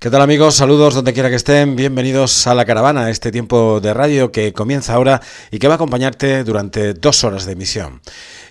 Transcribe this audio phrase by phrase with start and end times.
[0.00, 0.54] ¿Qué tal amigos?
[0.54, 1.76] Saludos donde quiera que estén.
[1.76, 5.76] Bienvenidos a la caravana, este tiempo de radio que comienza ahora y que va a
[5.76, 8.00] acompañarte durante dos horas de emisión.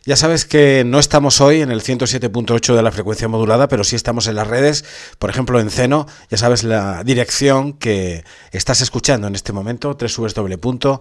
[0.05, 3.95] Ya sabes que no estamos hoy en el 107.8 de la frecuencia modulada, pero sí
[3.95, 4.85] estamos en las redes,
[5.17, 10.99] por ejemplo en Ceno, ya sabes la dirección que estás escuchando en este momento, www.ceno.fm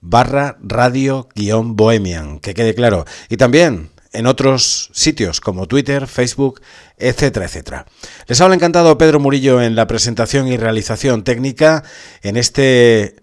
[0.00, 3.04] barra radio-bohemian, que quede claro.
[3.28, 6.60] Y también en otros sitios como Twitter, Facebook,
[6.96, 7.86] etcétera, etcétera.
[8.26, 11.84] Les habla encantado Pedro Murillo en la presentación y realización técnica
[12.22, 13.16] en este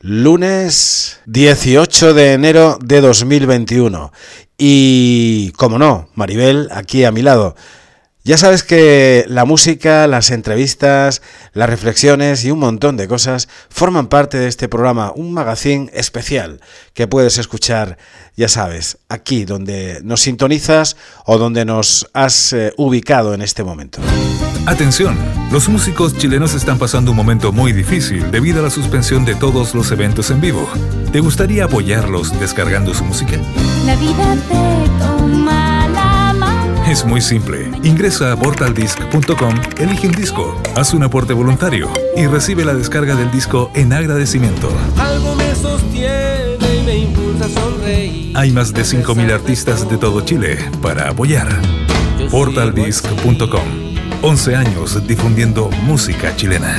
[0.00, 4.12] lunes 18 de enero de 2021.
[4.58, 7.56] Y, como no, Maribel aquí a mi lado.
[8.24, 11.22] Ya sabes que la música, las entrevistas,
[11.54, 16.60] las reflexiones y un montón de cosas forman parte de este programa, un magazine especial
[16.94, 17.98] que puedes escuchar,
[18.36, 20.96] ya sabes, aquí donde nos sintonizas
[21.26, 24.00] o donde nos has eh, ubicado en este momento.
[24.66, 25.18] Atención,
[25.50, 29.74] los músicos chilenos están pasando un momento muy difícil debido a la suspensión de todos
[29.74, 30.68] los eventos en vivo.
[31.10, 33.36] ¿Te gustaría apoyarlos descargando su música?
[33.84, 35.11] La vida te
[36.92, 37.70] es muy simple.
[37.84, 43.30] Ingresa a portaldisc.com, elige un disco, haz un aporte voluntario y recibe la descarga del
[43.30, 44.70] disco en agradecimiento.
[44.98, 48.36] Algo me sostiene y me impulsa a sonreír.
[48.36, 51.48] Hay más de 5.000 artistas de todo Chile para apoyar.
[52.30, 53.94] Portaldisc.com.
[54.20, 56.76] 11 años difundiendo música chilena.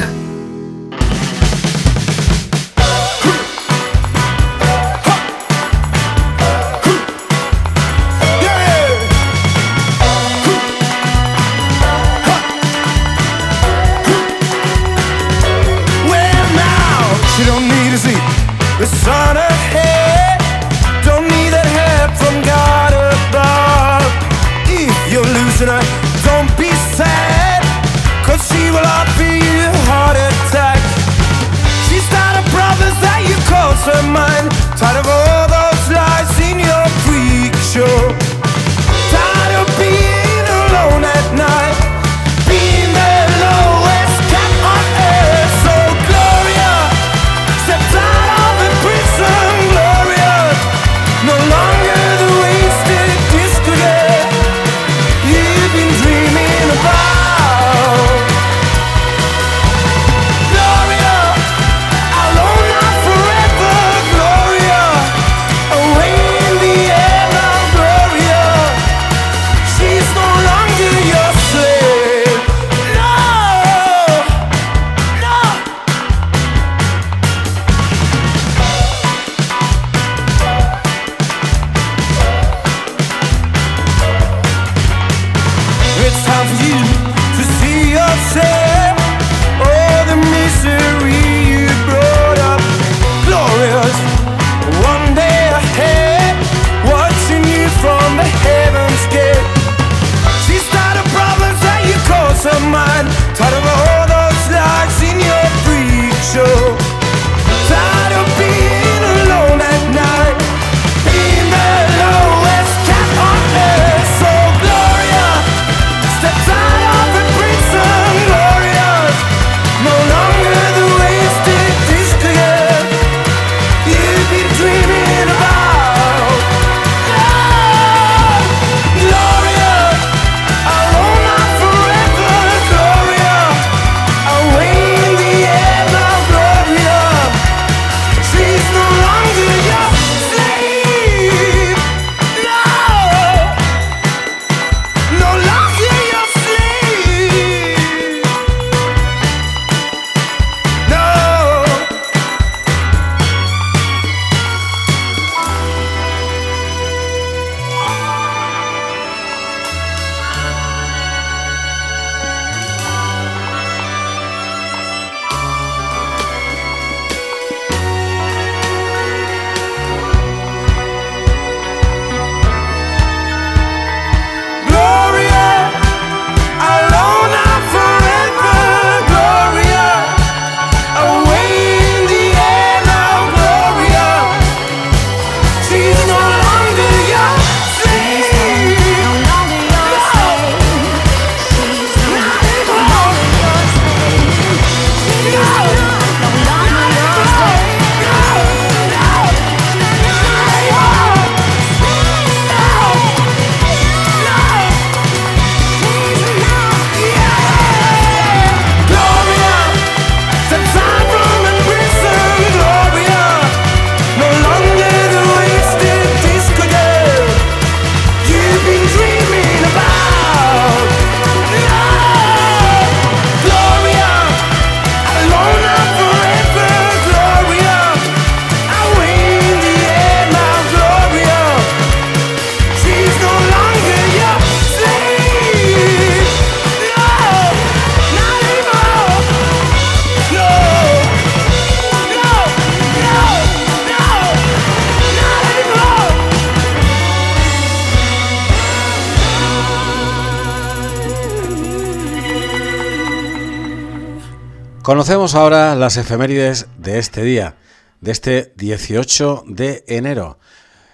[254.84, 257.56] Conocemos ahora las efemérides de este día,
[258.02, 260.40] de este 18 de enero.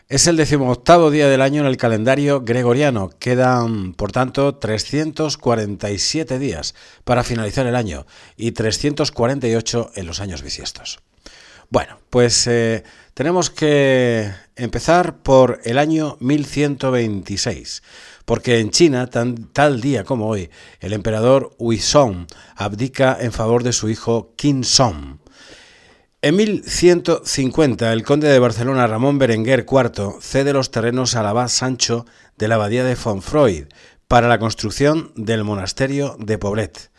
[0.10, 3.10] Es el decimoctavo día del año en el calendario gregoriano.
[3.18, 8.06] Quedan, por tanto, 347 días para finalizar el año
[8.38, 11.00] y 348 en los años bisiestos.
[11.72, 12.84] Bueno, pues eh,
[13.16, 17.82] tenemos que empezar por el año 1126
[18.30, 23.90] porque en China, tal día como hoy, el emperador Huizong abdica en favor de su
[23.90, 25.18] hijo Qin Song.
[26.22, 32.06] En 1150, el conde de Barcelona Ramón Berenguer IV cede los terrenos al abad Sancho
[32.38, 33.64] de la abadía de Fonfroid
[34.08, 36.92] para la construcción del monasterio de Poblet.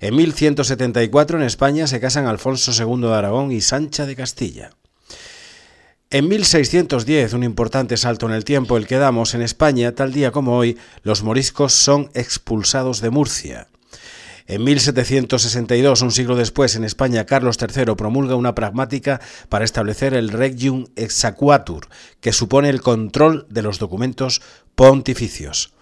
[0.00, 4.70] En 1174 en España se casan Alfonso II de Aragón y Sancha de Castilla.
[6.10, 10.30] En 1610, un importante salto en el tiempo el que damos en España, tal día
[10.30, 13.68] como hoy, los moriscos son expulsados de Murcia.
[14.46, 19.20] En 1762, un siglo después, en España, Carlos III promulga una pragmática
[19.50, 21.88] para establecer el Regium Exequatur,
[22.22, 24.40] que supone el control de los documentos
[24.74, 25.74] pontificios.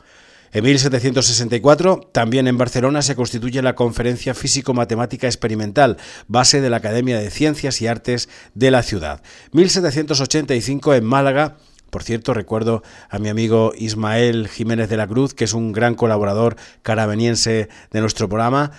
[0.56, 5.98] En 1764, también en Barcelona, se constituye la Conferencia Físico-Matemática Experimental,
[6.28, 9.20] base de la Academia de Ciencias y Artes de la ciudad.
[9.52, 11.58] 1785, en Málaga,
[11.90, 15.94] por cierto, recuerdo a mi amigo Ismael Jiménez de la Cruz, que es un gran
[15.94, 18.72] colaborador carabeniense de nuestro programa.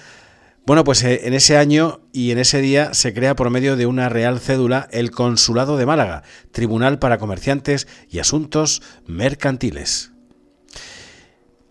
[0.66, 3.86] Bueno, pues eh, en ese año y en ese día se crea por medio de
[3.86, 10.17] una real cédula el Consulado de Málaga, Tribunal para Comerciantes y Asuntos Mercantiles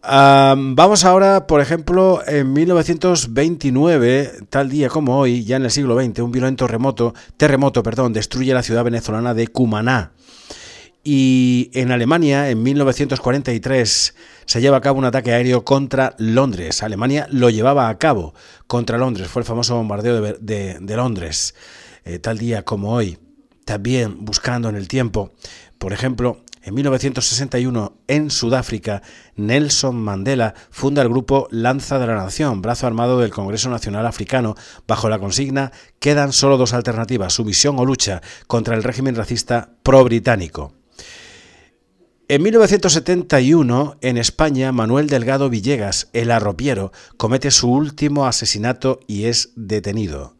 [0.08, 6.20] vamos ahora, por ejemplo, en 1929, tal día como hoy, ya en el siglo XX,
[6.20, 10.12] un violento remoto, terremoto perdón, destruye la ciudad venezolana de Cumaná.
[11.08, 14.14] Y en Alemania, en 1943,
[14.44, 16.82] se lleva a cabo un ataque aéreo contra Londres.
[16.82, 18.34] Alemania lo llevaba a cabo
[18.66, 19.28] contra Londres.
[19.28, 21.54] Fue el famoso bombardeo de, Londres,
[22.04, 23.18] eh, tal día como hoy.
[23.64, 25.32] También buscando en el tiempo,
[25.78, 29.00] por ejemplo, en 1961, en Sudáfrica,
[29.36, 34.56] Nelson Mandela funda el grupo Lanza de la Nación, brazo armado del Congreso Nacional Africano,
[34.88, 35.70] bajo la consigna
[36.00, 40.72] Quedan solo dos alternativas, sumisión o lucha contra el régimen racista pro-británico.
[42.26, 49.52] En 1971, en España, Manuel Delgado Villegas, el arropiero, comete su último asesinato y es
[49.54, 50.35] detenido.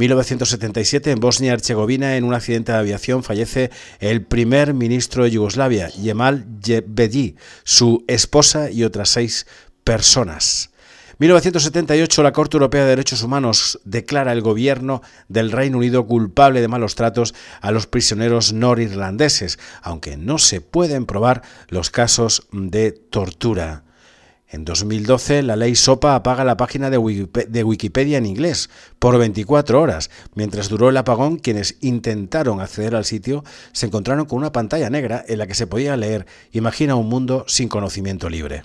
[0.00, 6.46] 1977, en Bosnia-Herzegovina, en un accidente de aviación, fallece el primer ministro de Yugoslavia, Yemal
[6.64, 9.46] Jebedi, su esposa y otras seis
[9.84, 10.70] personas.
[11.18, 16.68] 1978, la Corte Europea de Derechos Humanos declara el gobierno del Reino Unido culpable de
[16.68, 23.84] malos tratos a los prisioneros norirlandeses, aunque no se pueden probar los casos de tortura.
[24.52, 30.10] En 2012, la ley SOPA apaga la página de Wikipedia en inglés por 24 horas.
[30.34, 35.24] Mientras duró el apagón, quienes intentaron acceder al sitio se encontraron con una pantalla negra
[35.28, 38.64] en la que se podía leer Imagina un mundo sin conocimiento libre.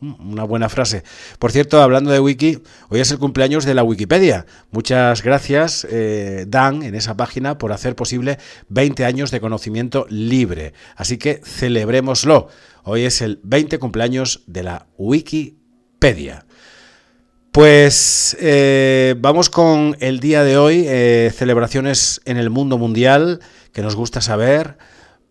[0.00, 1.02] Mm, una buena frase.
[1.38, 4.46] Por cierto, hablando de Wiki, hoy es el cumpleaños de la Wikipedia.
[4.70, 8.38] Muchas gracias, eh, Dan, en esa página, por hacer posible
[8.68, 10.72] 20 años de conocimiento libre.
[10.94, 12.48] Así que celebrémoslo.
[12.84, 16.46] Hoy es el 20 cumpleaños de la Wikipedia.
[17.50, 23.40] Pues eh, vamos con el día de hoy, eh, celebraciones en el mundo mundial
[23.72, 24.78] que nos gusta saber.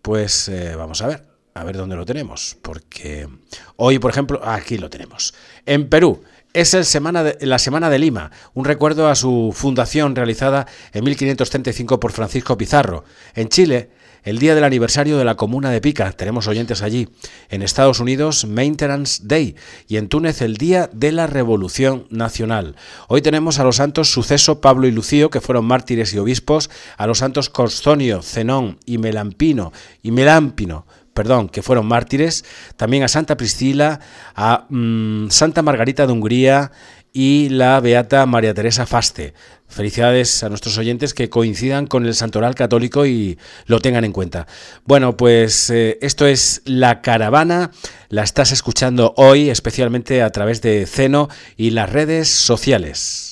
[0.01, 3.27] Pues vamos a ver a ver dónde lo tenemos, porque
[3.75, 5.33] hoy, por ejemplo, aquí lo tenemos.
[5.65, 6.21] En Perú
[6.53, 11.99] es el semana la Semana de Lima, un recuerdo a su fundación realizada en 1535
[11.99, 13.03] por Francisco Pizarro.
[13.35, 13.89] En Chile,
[14.23, 17.07] el día del aniversario de la Comuna de Pica, tenemos oyentes allí.
[17.49, 19.55] En Estados Unidos, Maintenance Day.
[19.87, 22.75] Y en Túnez, el Día de la Revolución Nacional.
[23.07, 27.07] Hoy tenemos a los santos Suceso, Pablo y Lucio, que fueron mártires y obispos, a
[27.07, 29.71] los santos Costonio, Zenón y Melampino,
[30.03, 30.85] y Melampino,
[31.17, 32.45] perdón, que fueron mártires,
[32.75, 33.99] también a Santa Priscila,
[34.35, 36.71] a mm, Santa Margarita de Hungría
[37.11, 39.33] y la Beata María Teresa Faste.
[39.67, 44.45] Felicidades a nuestros oyentes que coincidan con el santoral católico y lo tengan en cuenta.
[44.85, 47.71] Bueno, pues eh, esto es La Caravana,
[48.09, 53.26] la estás escuchando hoy especialmente a través de Ceno y las redes sociales.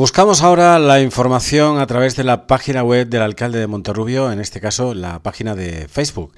[0.00, 4.40] Buscamos ahora la información a través de la página web del alcalde de Monterrubio, en
[4.40, 6.32] este caso la página de Facebook,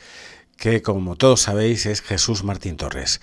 [0.57, 3.21] que como todos sabéis es Jesús Martín Torres.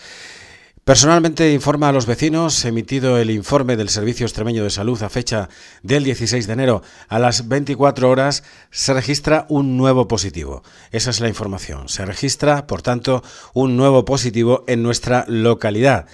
[0.86, 5.50] Personalmente informa a los vecinos, emitido el informe del Servicio Extremeño de Salud a fecha
[5.84, 10.64] del 16 de enero a las 24 horas, se registra un nuevo positivo.
[10.92, 11.90] Esa es la información.
[11.90, 16.06] Se registra, por tanto, un nuevo positivo en nuestra localidad.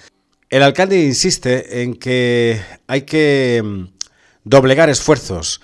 [0.50, 3.95] El alcalde insiste en que hay que mm,
[4.46, 5.60] doblegar esfuerzos,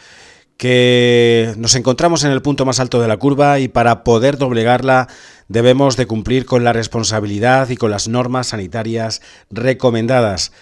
[0.59, 5.09] que nos encontramos en el punto más alto de la curva y para poder doblegarla
[5.49, 10.53] debemos de cumplir con la responsabilidad y con las normas sanitarias recomendadas.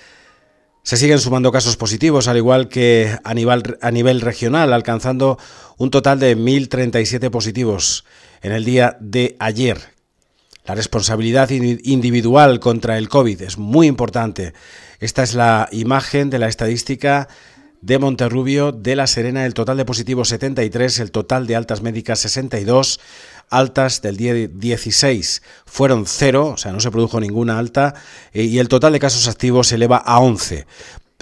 [0.83, 5.39] Se siguen sumando casos positivos, al igual que a nivel, a nivel regional, alcanzando
[5.77, 8.05] un total de 1.037 positivos
[8.43, 9.79] en el día de ayer.
[10.67, 14.53] La responsabilidad individual contra el COVID es muy importante.
[14.99, 17.29] Esta es la imagen de la estadística
[17.81, 22.19] de Monterrubio, de La Serena, el total de positivos 73, el total de altas médicas
[22.21, 23.01] 62,
[23.49, 27.95] altas del día 16 fueron cero, o sea, no se produjo ninguna alta,
[28.33, 30.67] eh, y el total de casos activos se eleva a 11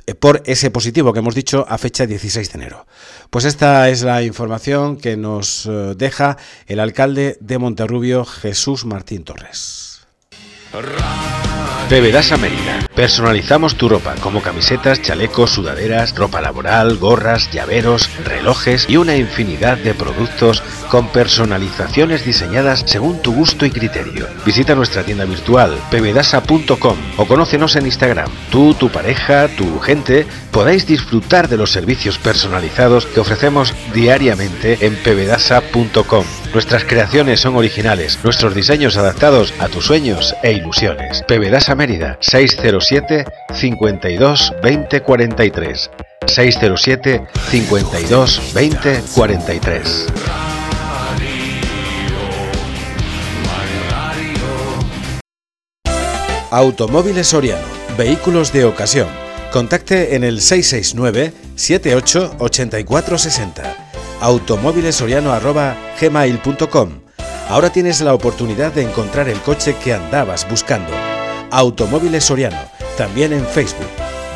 [0.07, 2.87] eh, por ese positivo que hemos dicho a fecha 16 de enero.
[3.31, 6.37] Pues esta es la información que nos eh, deja
[6.67, 10.07] el alcalde de Monterrubio, Jesús Martín Torres.
[11.89, 12.81] Bebedas Mérida.
[12.95, 19.79] Personalizamos tu ropa como camisetas, chalecos, sudaderas, ropa laboral, gorras, llaveros, relojes y una infinidad
[19.79, 24.27] de productos con personalizaciones diseñadas según tu gusto y criterio.
[24.45, 28.31] Visita nuestra tienda virtual bebedasa.com o conócenos en Instagram.
[28.51, 34.95] Tú, tu pareja, tu gente podáis disfrutar de los servicios personalizados que ofrecemos diariamente en
[34.97, 36.25] pebedasa.com.
[36.53, 41.23] Nuestras creaciones son originales, nuestros diseños adaptados a tus sueños e ilusiones.
[41.29, 45.91] Pebedasa Mérida 607 52 20 43
[46.27, 50.07] 607 52 20 43
[56.51, 57.61] Automóviles Soriano,
[57.99, 59.09] vehículos de ocasión.
[59.53, 63.88] Contacte en el 669 78 84 60.
[64.21, 66.91] Automóvilesoriano@gmail.com.
[67.49, 70.93] Ahora tienes la oportunidad de encontrar el coche que andabas buscando.
[71.51, 72.59] Automóviles Soriano,
[72.97, 73.89] también en Facebook.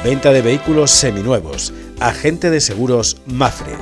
[0.03, 1.75] Venta de vehículos seminuevos.
[2.01, 3.77] Agente de seguros Mafre.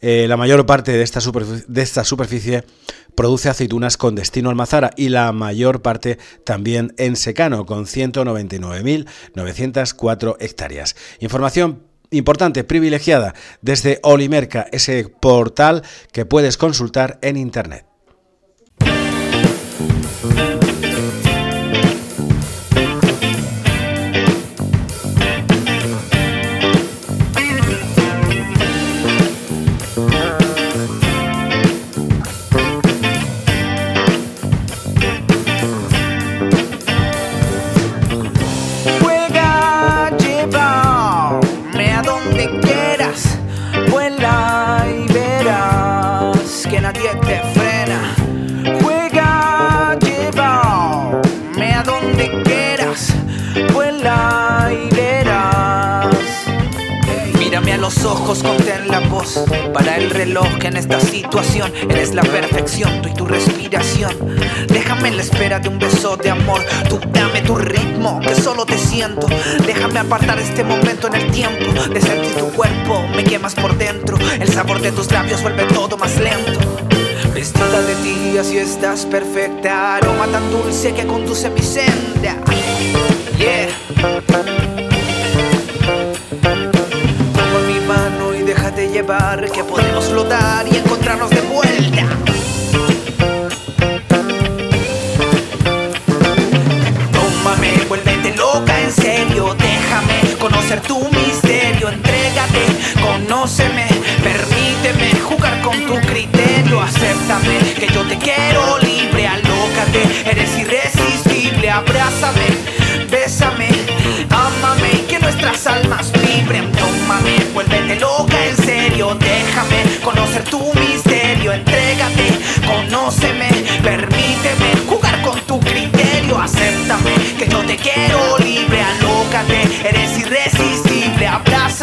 [0.00, 1.18] eh, la mayor parte de esta,
[1.66, 2.62] de esta superficie
[3.14, 10.94] produce aceitunas con destino almazara y la mayor parte también en secano, con 199.904 hectáreas.
[11.20, 17.86] Información importante, privilegiada, desde Olimerca, ese portal que puedes consultar en Internet.
[58.04, 59.44] Ojos, contén la voz.
[59.72, 64.12] Para el reloj en esta situación eres la perfección, tú y tu respiración.
[64.68, 66.60] Déjame en la espera de un beso de amor.
[66.88, 69.26] Tú dame tu ritmo, que solo te siento.
[69.66, 73.02] Déjame apartar este momento en el tiempo de sentir tu cuerpo.
[73.14, 74.16] Me quemas por dentro.
[74.40, 76.60] El sabor de tus labios vuelve todo más lento.
[77.34, 79.96] Vestida de ti, así estás perfecta.
[79.96, 82.36] Aroma tan dulce que conduce mi senda.
[89.52, 90.66] Que podemos flotar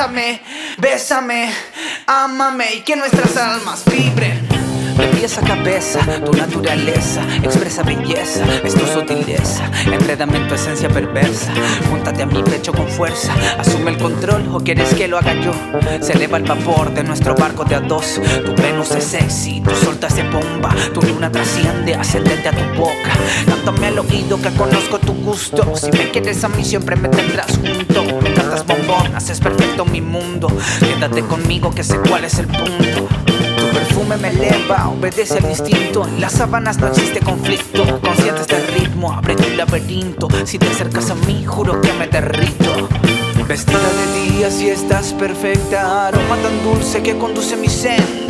[0.01, 0.41] abrázame,
[0.77, 1.49] bésame,
[2.07, 4.47] ámame y que nuestras almas vibren.
[4.97, 10.89] De pies a cabeza, tu naturaleza expresa belleza, es tu sutileza, enrédame en tu esencia
[10.89, 11.51] perversa.
[11.89, 15.53] Júntate a mi pecho con fuerza, asume el control o quieres que lo haga yo.
[16.01, 18.19] Se eleva el vapor de nuestro barco de a dos.
[18.45, 22.79] Tu Venus es sexy, tu sol te hace bomba, tu luna trasciende, ascendente a tu
[22.79, 23.11] boca.
[23.47, 25.75] Cántame al oído que conozco tu gusto.
[25.75, 28.30] Si me quieres a mí, siempre me tendrás junto.
[28.61, 30.47] Encantas bombón, haces perfecto mi mundo.
[30.79, 33.07] Quédate conmigo que sé cuál es el punto.
[33.25, 36.07] Tu perfume me eleva, obedece al instinto.
[36.07, 37.99] En las sábanas no existe conflicto.
[38.01, 40.27] Conscientes del ritmo, abre tu laberinto.
[40.45, 42.87] Si te acercas a mí, juro que me derrito.
[43.47, 46.07] Vestida de día, si estás perfecta.
[46.07, 48.20] Aroma tan dulce que conduce mi senda.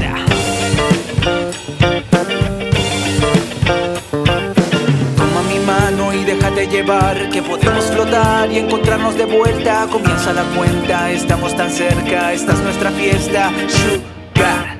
[6.71, 9.87] Que podemos flotar y encontrarnos de vuelta.
[9.91, 13.51] Comienza la cuenta, estamos tan cerca, esta es nuestra fiesta.
[13.67, 14.77] Sugar.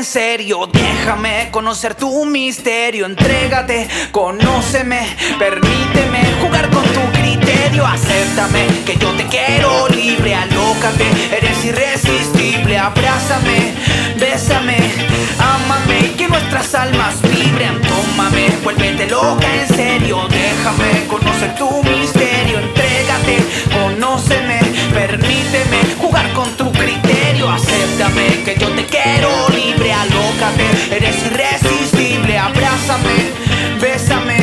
[0.00, 0.66] En serio.
[0.66, 3.04] Déjame conocer tu misterio.
[3.04, 5.00] Entrégate, conóceme,
[5.38, 7.84] permíteme jugar con tu criterio.
[7.84, 10.34] Acéptame que yo te quiero libre.
[10.34, 11.04] Alócate,
[11.36, 12.78] eres irresistible.
[12.78, 13.74] Abrázame,
[14.16, 14.78] bésame,
[15.38, 17.78] ámame y que nuestras almas vibren.
[17.82, 20.26] Tómame, vuélvete loca en serio.
[20.30, 22.58] Déjame conocer tu misterio.
[22.58, 23.36] Entrégate,
[23.70, 24.59] conóceme,
[24.92, 27.50] permíteme jugar con tu criterio.
[27.50, 29.92] Acéptame que yo te quiero libre.
[29.92, 32.38] Alócate, eres irresistible.
[32.38, 33.32] Abrázame,
[33.80, 34.38] bésame,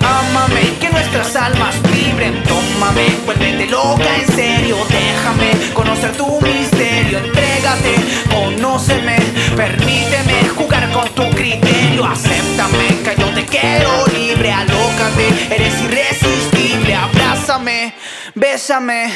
[0.00, 2.42] ámame que nuestras almas vibren.
[2.44, 4.76] Tómame, vuélvete loca en serio.
[4.88, 7.18] Déjame conocer tu misterio.
[7.18, 7.94] Entrégate,
[8.30, 9.16] conóceme,
[9.56, 12.04] permíteme jugar con tu criterio.
[12.06, 14.52] Acéptame que yo te quiero libre.
[14.52, 16.94] Alócate, eres irresistible.
[16.94, 17.94] Abrázame,
[18.34, 19.12] bésame,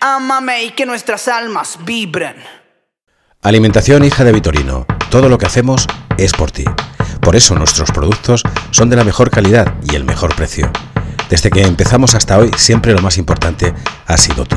[0.00, 2.36] ámame y que nuestras almas vibren.
[3.42, 4.86] Alimentación hija de Vitorino.
[5.10, 6.64] Todo lo que hacemos es por ti.
[7.20, 10.70] Por eso nuestros productos son de la mejor calidad y el mejor precio.
[11.28, 13.74] Desde que empezamos hasta hoy, siempre lo más importante
[14.06, 14.56] ha sido tú.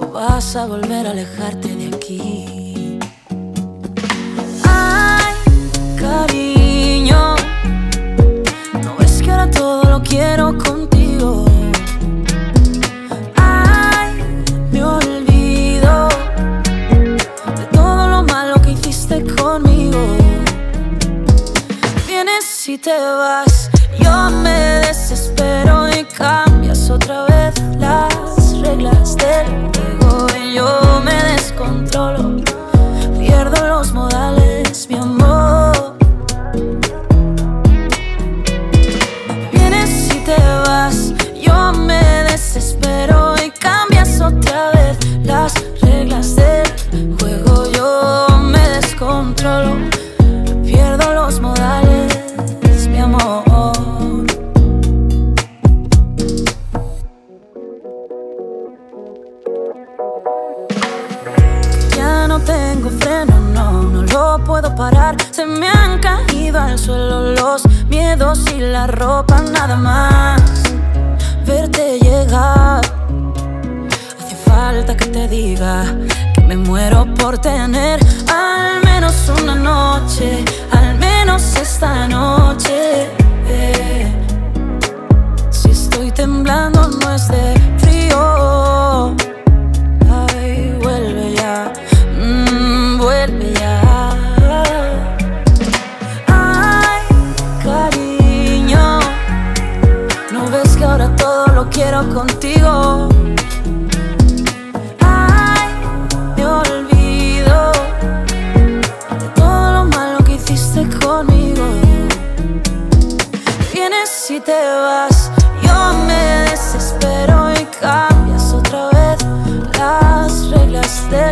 [0.00, 2.98] O vas a volver a alejarte de aquí.
[4.64, 5.34] Ay,
[5.98, 6.53] cariño.
[9.94, 11.44] Ahora todo lo quiero contigo.
[13.36, 14.12] Ay,
[14.72, 16.08] me olvido
[17.56, 19.98] de todo lo malo que hiciste conmigo.
[22.06, 23.63] Vienes y te vas,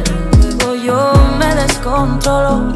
[0.00, 0.74] juego.
[0.74, 2.74] Yo me descontrolo,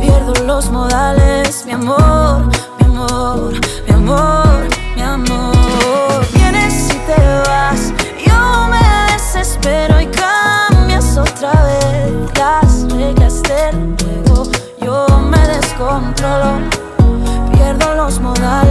[0.00, 2.46] pierdo los modales, mi amor,
[2.78, 3.52] mi amor,
[3.86, 6.26] mi amor, mi amor.
[6.34, 7.92] Vienes y te vas,
[8.26, 13.96] yo me desespero y cambias otra vez las reglas del.
[14.82, 16.60] Yo me descontrolo,
[17.52, 18.69] pierdo los modales,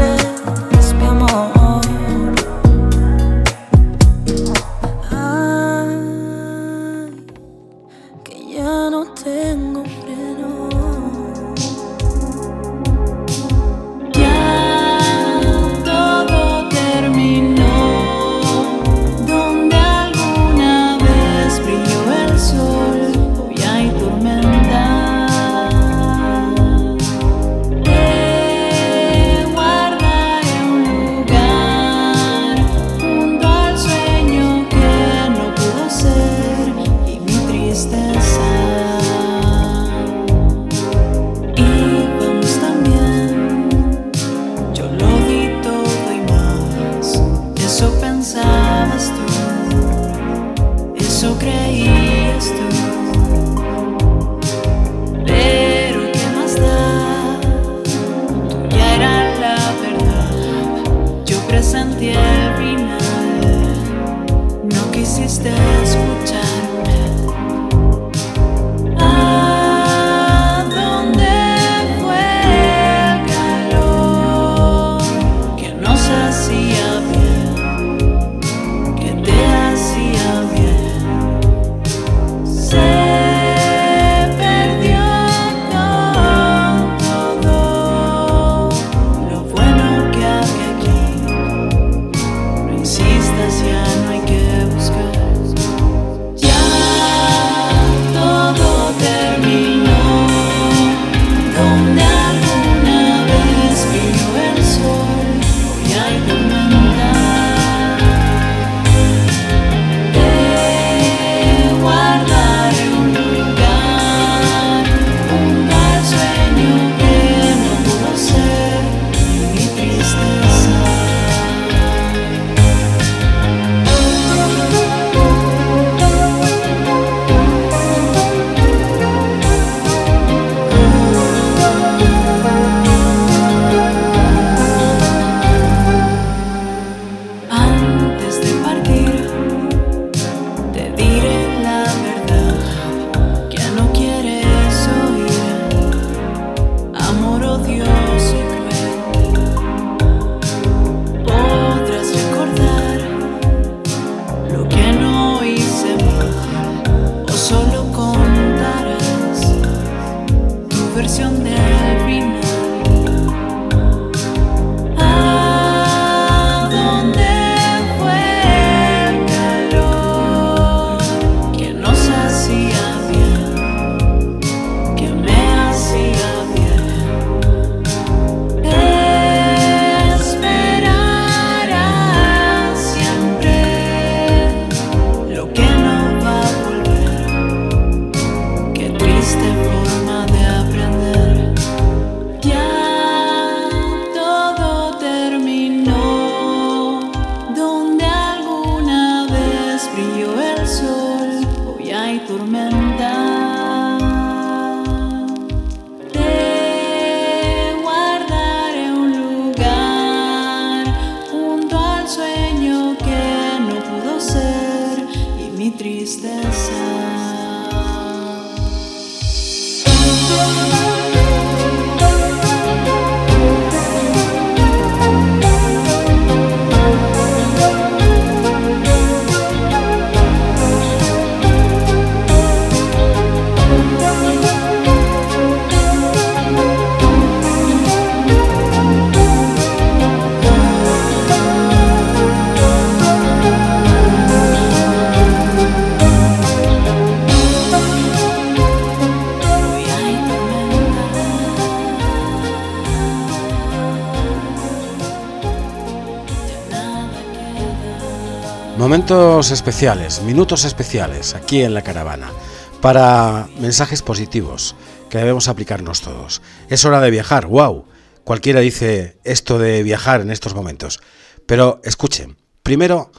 [258.99, 262.33] Momentos especiales, minutos especiales aquí en la caravana
[262.81, 264.75] para mensajes positivos
[265.09, 266.41] que debemos aplicarnos todos.
[266.67, 267.85] Es hora de viajar, wow.
[268.25, 270.99] Cualquiera dice esto de viajar en estos momentos.
[271.45, 273.13] Pero escuchen, primero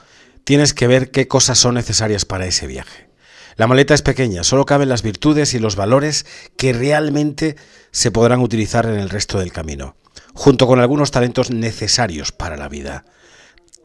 [0.44, 3.08] tienes que ver qué cosas son necesarias para ese viaje.
[3.56, 6.26] La maleta es pequeña, solo caben las virtudes y los valores
[6.58, 7.56] que realmente
[7.90, 9.96] se podrán utilizar en el resto del camino,
[10.34, 13.06] junto con algunos talentos necesarios para la vida.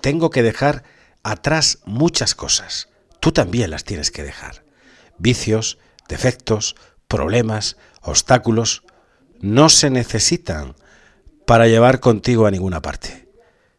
[0.02, 0.84] Tengo que dejar
[1.26, 2.88] atrás muchas cosas.
[3.20, 4.64] Tú también las tienes que dejar.
[5.18, 6.76] Vicios, defectos,
[7.08, 8.84] problemas, obstáculos,
[9.42, 10.76] no se necesitan
[11.46, 13.28] para llevar contigo a ninguna parte.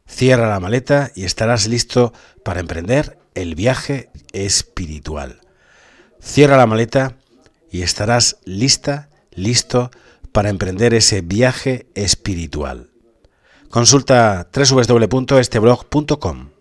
[0.09, 2.13] Cierra la maleta y estarás listo
[2.45, 5.41] para emprender el viaje espiritual.
[6.21, 7.17] Cierra la maleta
[7.71, 9.91] y estarás lista, listo
[10.33, 12.91] para emprender ese viaje espiritual.
[13.71, 16.56] Consulta www.esteblog.com.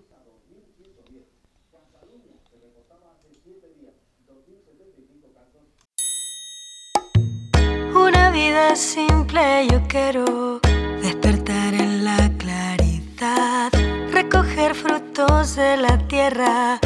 [8.76, 10.60] simple yo quiero
[11.02, 13.72] despertar en la claridad,
[14.12, 16.78] recoger frutos de la tierra,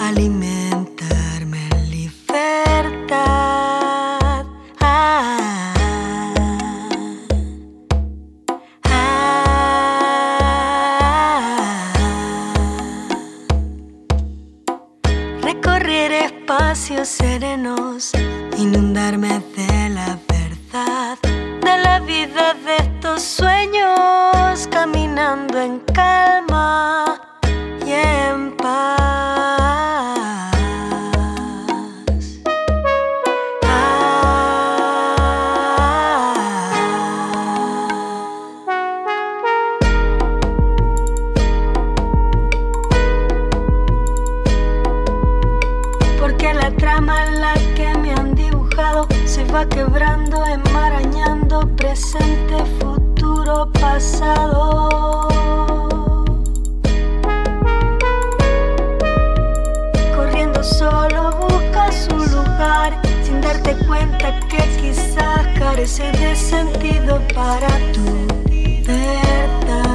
[0.00, 3.16] alimentarme en libertad.
[4.80, 5.64] Ah,
[8.84, 9.62] ah,
[15.40, 18.12] recorrer espacios serenos,
[18.58, 19.40] inundarme
[21.68, 27.17] verdad vida de estos sueños, caminando en calma
[65.78, 68.26] carece de sentido para tu
[68.84, 69.94] verdad.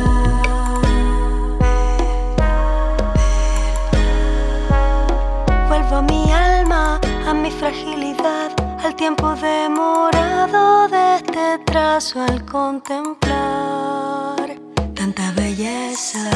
[5.68, 13.36] Vuelvo a mi alma, a mi fragilidad, al tiempo demorado de este trazo al contemplar
[14.96, 16.30] tanta belleza.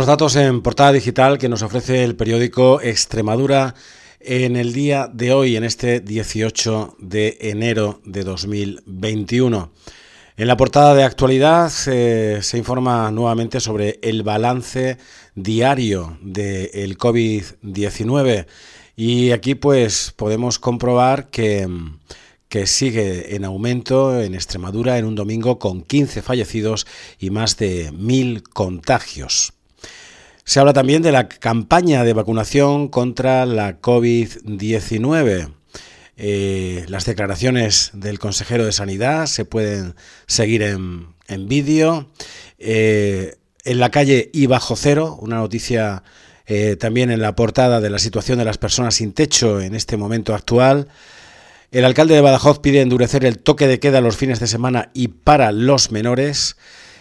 [0.00, 3.74] Los datos en portada digital que nos ofrece el periódico Extremadura
[4.18, 9.70] en el día de hoy, en este 18 de enero de 2021.
[10.38, 14.96] En la portada de actualidad eh, se informa nuevamente sobre el balance
[15.34, 18.46] diario del COVID-19
[18.96, 21.68] y aquí pues podemos comprobar que,
[22.48, 26.86] que sigue en aumento en Extremadura en un domingo con 15 fallecidos
[27.18, 29.59] y más de 1.000 contagios.
[30.44, 35.52] Se habla también de la campaña de vacunación contra la COVID-19.
[36.16, 39.94] Eh, las declaraciones del consejero de Sanidad se pueden
[40.26, 42.10] seguir en, en vídeo.
[42.58, 46.02] Eh, en la calle y bajo cero, una noticia
[46.46, 49.96] eh, también en la portada de la situación de las personas sin techo en este
[49.96, 50.88] momento actual.
[51.70, 55.08] El alcalde de Badajoz pide endurecer el toque de queda los fines de semana y
[55.08, 56.56] para los menores.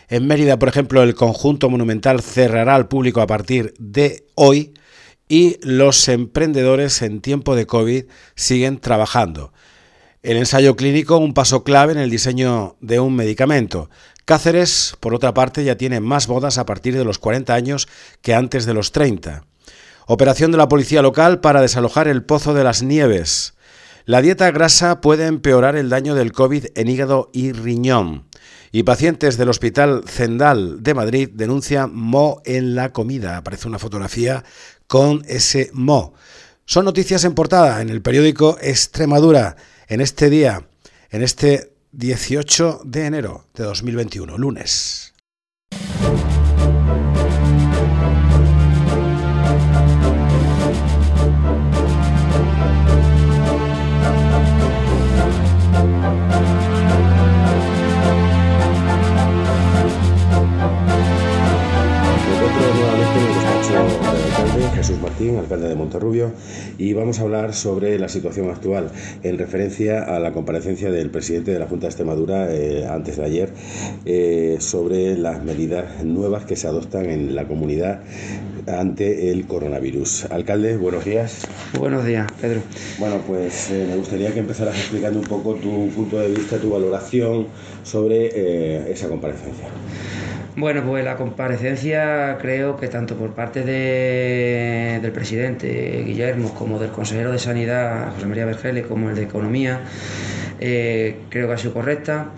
[0.09, 4.73] En Mérida, por ejemplo, el conjunto monumental cerrará al público a partir de hoy
[5.27, 9.53] y los emprendedores en tiempo de COVID siguen trabajando.
[10.23, 13.91] El ensayo clínico, un paso clave en el diseño de un medicamento.
[14.25, 17.87] Cáceres, por otra parte, ya tiene más bodas a partir de los 40 años
[18.23, 19.45] que antes de los 30.
[20.07, 23.53] Operación de la policía local para desalojar el Pozo de las Nieves.
[24.05, 28.28] La dieta grasa puede empeorar el daño del COVID en hígado y riñón.
[28.71, 33.37] Y pacientes del Hospital Zendal de Madrid denuncian mo en la comida.
[33.37, 34.43] Aparece una fotografía
[34.87, 36.13] con ese mo.
[36.65, 39.55] Son noticias en portada en el periódico Extremadura
[39.87, 40.67] en este día,
[41.09, 45.08] en este 18 de enero de 2021, lunes.
[65.49, 66.31] Alcalde de Monterrubio,
[66.77, 68.91] y vamos a hablar sobre la situación actual
[69.23, 73.25] en referencia a la comparecencia del presidente de la Junta de Extremadura eh, antes de
[73.25, 73.49] ayer
[74.05, 78.01] eh, sobre las medidas nuevas que se adoptan en la comunidad
[78.67, 80.25] ante el coronavirus.
[80.25, 81.47] Alcalde, buenos días.
[81.79, 82.61] Buenos días, Pedro.
[82.99, 86.69] Bueno, pues eh, me gustaría que empezaras explicando un poco tu punto de vista, tu
[86.69, 87.47] valoración
[87.81, 89.65] sobre eh, esa comparecencia.
[90.59, 96.89] Bueno, pues la comparecencia creo que tanto por parte de- del presidente Guillermo como del
[96.91, 99.79] consejero de Sanidad José María Vergeles como el de Economía
[100.59, 102.31] eh, creo que ha sido correcta.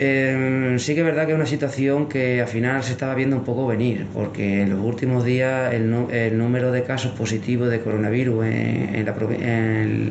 [0.00, 3.34] Eh, sí que es verdad que es una situación que al final se estaba viendo
[3.34, 5.90] un poco venir, porque en los últimos días el,
[6.38, 9.04] número de casos positivos de coronavirus en,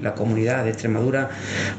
[0.04, 1.30] la, comunidad de Extremadura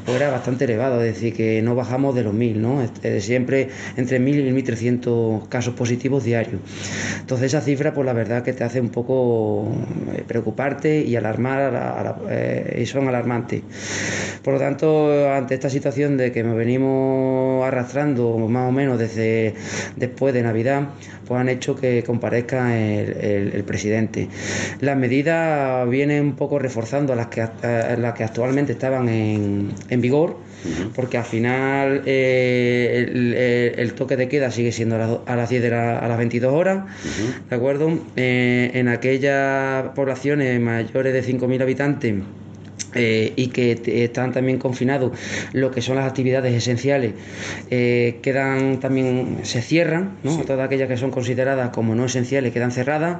[0.05, 2.81] pues era bastante elevado, es decir, que no bajamos de los 1000, ¿no?
[3.19, 6.61] Siempre entre 1000 y 1300 casos positivos diarios.
[7.19, 9.71] Entonces esa cifra, pues la verdad que te hace un poco
[10.15, 13.61] eh, preocuparte y alarmar, a la- a la- eh, y son alarmantes.
[14.43, 19.53] Por lo tanto, ante esta situación de que nos venimos arrastrando más o menos desde
[19.95, 20.89] después de Navidad,
[21.27, 24.27] pues han hecho que comparezca el, el- el presidente.
[24.81, 30.01] Las medidas vienen un poco reforzando las que, act- las que actualmente estaban en, en
[30.01, 30.37] vigor,
[30.95, 35.61] porque al final eh, el, toque de queda sigue siendo a las, a las 10
[35.61, 36.83] de la- a las 22 horas,
[37.49, 37.97] ¿de acuerdo?
[38.15, 42.15] Eh, en aquellas poblaciones mayores de 5.000 habitantes,
[42.95, 45.11] eh, y que están también confinados
[45.53, 47.13] lo que son las actividades esenciales
[47.69, 50.35] eh, quedan también se cierran ¿no?
[50.37, 53.19] todas aquellas que son consideradas como no esenciales quedan cerradas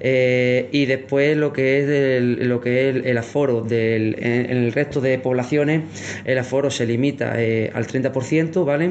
[0.00, 4.56] Eh, y después lo que es el, lo que es el, aforo del, en, en
[4.64, 5.82] el resto de poblaciones
[6.24, 8.90] el aforo se limita eh, al 30% vale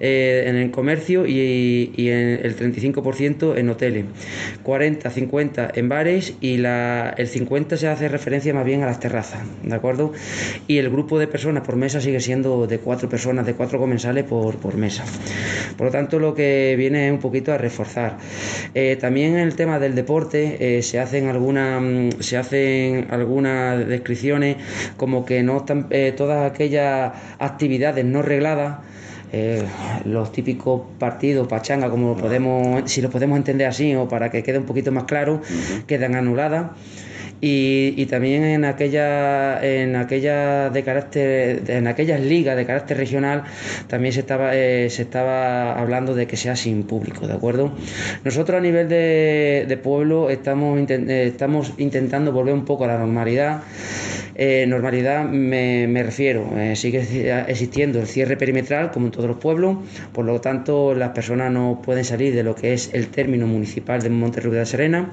[0.00, 4.04] en el comercio y, y en el 35% en hoteles
[4.62, 9.00] 40 50 en bares y la, el 50 se hace referencia más bien a las
[9.00, 9.17] terrazas
[9.62, 10.12] ¿de acuerdo?
[10.66, 14.24] y el grupo de personas por mesa sigue siendo de cuatro personas de cuatro comensales
[14.24, 15.04] por, por mesa.
[15.76, 18.18] Por lo tanto lo que viene es un poquito a reforzar.
[18.74, 23.86] Eh, también en el tema del deporte eh, se hacen algunas mm, se hacen algunas
[23.86, 24.56] descripciones
[24.96, 28.78] como que no están eh, todas aquellas actividades no regladas
[29.30, 29.62] eh,
[30.06, 34.56] los típicos partidos pachanga como podemos si lo podemos entender así o para que quede
[34.58, 35.42] un poquito más claro
[35.86, 36.70] quedan anuladas
[37.40, 43.44] y, también en aquella en aquella de carácter en aquellas ligas de carácter regional
[43.86, 47.72] también se estaba eh, se estaba hablando de que sea sin público de acuerdo
[48.24, 53.62] nosotros a nivel de, pueblo estamos eh, estamos intentando volver un poco a la normalidad
[54.38, 57.00] eh, normalidad me, me refiero, sigue
[57.48, 59.78] existiendo el cierre perimetral como en todos los pueblos,
[60.12, 64.00] por lo tanto las personas no pueden salir de lo que es el término municipal
[64.00, 65.10] de Monterrubio de Serena,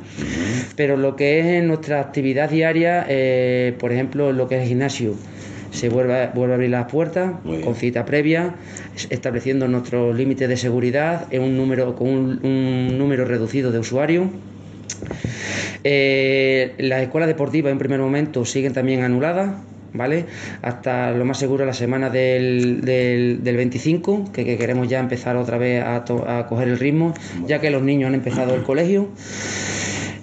[0.76, 4.68] pero lo que es en nuestra actividad diaria, eh, por ejemplo, lo que es el
[4.68, 5.16] gimnasio,
[5.72, 8.56] se vuelve, vuelve a abrir las puertas con cita previa,
[9.10, 14.28] estableciendo nuestros límites de seguridad en un número, con un, número reducido de usuarios.
[15.88, 19.52] Eh, las escuelas deportivas en primer momento siguen también anuladas,
[19.94, 20.26] ¿vale?
[20.64, 25.84] Hasta lo más seguro la semana del, del, 25, que, queremos ya empezar otra vez
[25.84, 26.04] a,
[26.50, 27.14] coger el ritmo,
[27.46, 29.10] ya que los niños han empezado el colegio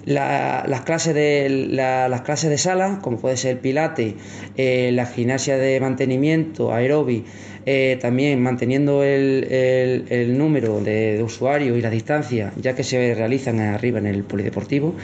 [0.05, 4.15] las, clases de, las clases de sala, como puede ser pilate,
[4.57, 7.25] eh, la gimnasia de mantenimiento, aerobi,
[7.65, 9.47] eh, también manteniendo el,
[10.09, 14.95] el, número de, usuarios y la distancia, ya que se realizan arriba en el polideportivo,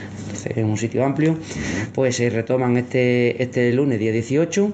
[0.46, 1.36] en un sitio amplio,
[1.94, 4.72] pues se retoman este, este lunes, día 18.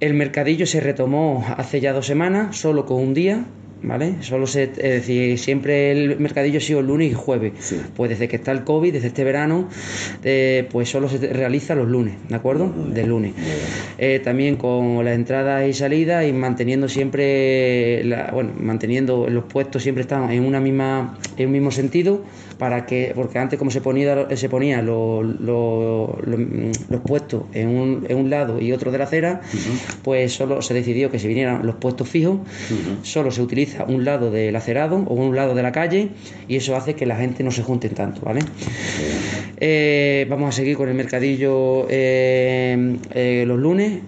[0.00, 3.44] El mercadillo se retomó hace ya dos semanas, solo con un día,
[3.84, 4.16] ¿vale?
[4.20, 7.52] Solo se, es decir, siempre el mercadillo ha sido lunes y jueves.
[7.94, 9.68] Pues desde que está el COVID, desde este verano,
[10.24, 12.68] eh, pues solo se realiza los lunes, ¿de acuerdo?
[12.68, 13.34] Del lunes.
[13.98, 18.02] Eh, también con las entradas y salidas y manteniendo siempre,
[18.32, 22.24] bueno, manteniendo los puestos siempre están en una misma, en un mismo sentido
[22.58, 25.26] para que, porque antes como se ponía, se ponía los,
[27.06, 29.40] puestos en un, en un, lado y otro de la acera,
[30.02, 32.38] pues solo se decidió que si vinieran los puestos fijos,
[33.02, 36.10] solo se utiliza un lado del acerado o un lado de la calle
[36.48, 38.40] y eso hace que la gente no se junte tanto, ¿vale?
[39.58, 44.00] Eh, vamos a seguir con el mercadillo eh, eh, los lunes.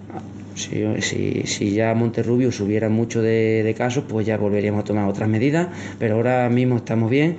[0.57, 5.07] Si, si, si, ya Monterrubio subiera mucho de, de, casos, pues ya volveríamos a tomar
[5.07, 5.67] otras medidas,
[5.99, 7.37] pero ahora mismo estamos bien.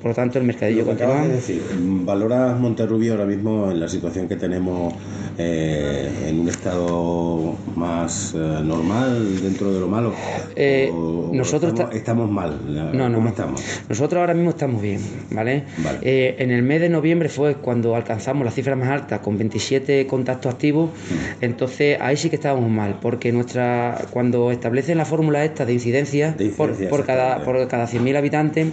[0.00, 1.24] Por lo tanto, el mercadillo continúa.
[1.24, 4.94] Es decir, ¿valoras Monterrubio ahora mismo en la situación que tenemos
[5.38, 10.12] eh, en un estado más eh, normal dentro de lo malo?
[10.54, 10.92] Eh,
[11.32, 12.60] nosotros estamos, mal.
[12.94, 13.62] No, no, estamos?
[13.88, 15.64] Nosotros ahora mismo estamos bien, ¿vale?
[16.02, 20.52] en el mes de noviembre fue cuando alcanzamos la cifra más alta con 27 contactos
[20.52, 21.44] activos, mm.
[21.44, 26.36] entonces ahí sí que estábamos mal, porque nuestra cuando establecen la fórmula esta de incidencia,
[26.56, 28.66] por, cada por cada 100.000 habitantes,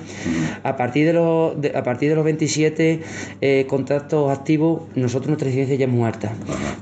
[0.63, 5.85] a partir de los a partir de los 27 contactos activos, nosotros nuestra incidencia ya
[5.85, 6.31] es muy alta.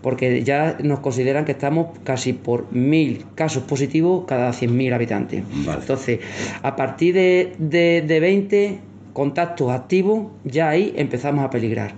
[0.01, 5.43] Porque ya nos consideran que estamos casi por mil casos positivos cada 100.000 habitantes.
[5.67, 6.19] Entonces,
[6.61, 8.79] a partir de, de, 20
[9.13, 11.93] contactos activos, ya ahí empezamos a peligrar.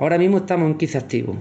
[0.00, 1.36] Ahora mismo estamos en 15 activos.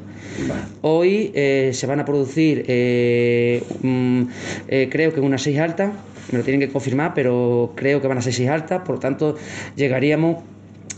[0.81, 4.23] Hoy eh, se van a producir, eh, mm,
[4.67, 5.93] eh, creo que unas 6 altas,
[6.29, 8.99] me lo tienen que confirmar, pero creo que van a ser 6 altas, por lo
[8.99, 9.37] tanto
[9.77, 10.43] llegaríamos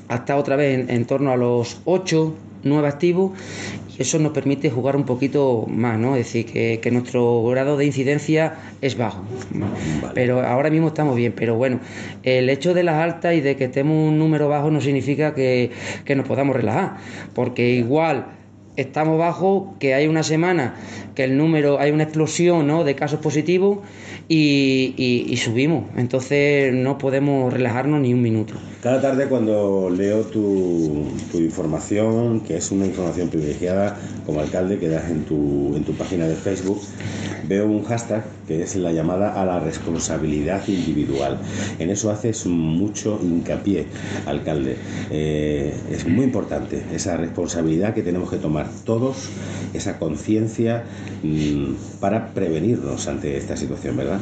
[0.07, 2.33] hasta otra vez en, en torno a los 8,
[2.63, 3.31] 9 activos
[4.01, 6.15] eso nos permite jugar un poquito más, ¿no?
[6.15, 9.23] Es decir, que, nuestro grado de incidencia es bajo.
[10.13, 11.33] Pero ahora mismo estamos bien.
[11.35, 11.79] Pero bueno,
[12.23, 15.71] el hecho de las altas y de que estemos un número bajo no significa que,
[16.03, 16.97] que nos podamos relajar.
[17.33, 18.25] Porque igual
[18.75, 20.75] estamos bajo, que hay una semana
[21.23, 22.83] el número, hay una explosión ¿no?
[22.83, 23.79] de casos positivos
[24.27, 25.85] y, subimos.
[25.97, 28.53] Entonces no podemos relajarnos ni un minuto.
[28.81, 34.87] Cada tarde cuando leo tu, tu, información, que es una información privilegiada como alcalde que
[34.87, 36.81] das en tu, en tu página de Facebook,
[37.47, 41.37] veo un hashtag que es la llamada a la responsabilidad individual.
[41.79, 43.85] En eso haces mucho hincapié,
[44.25, 44.77] alcalde.
[45.09, 49.29] Eh, es muy importante esa responsabilidad que tenemos que tomar todos,
[49.73, 50.83] esa conciencia
[51.99, 54.19] para prevenirnos ante esta situación, ¿verdad?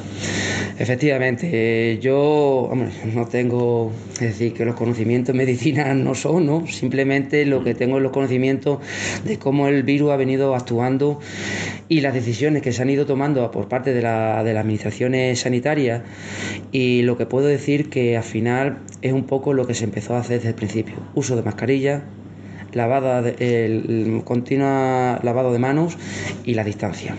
[0.78, 2.72] Efectivamente, eh, yo
[3.14, 6.68] no tengo, es decir, que los conocimientos en medicina no son, ¿no?
[6.68, 8.80] Simplemente lo que tengo es los conocimientos
[9.24, 11.20] de cómo el virus ha venido actuando
[11.88, 15.40] y las decisiones que se han ido tomando por parte de, la, de las administraciones
[15.40, 16.02] sanitarias
[16.72, 20.16] y lo que puedo decir que al final es un poco lo que se empezó
[20.16, 20.96] a hacer desde el principio.
[21.16, 22.04] Uso de mascarilla,
[22.74, 25.98] lavada el, continua lavado de manos
[26.44, 27.16] y la distancia.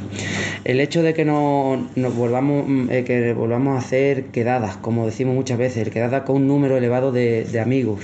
[0.64, 5.34] El hecho de que no, nos volvamos, eh, que volvamos a hacer quedadas, como decimos
[5.34, 8.00] muchas veces, quedadas con un número elevado de, amigos,